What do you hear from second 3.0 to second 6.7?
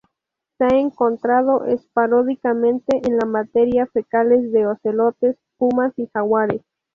en la materia fecal de ocelotes, pumas y jaguares.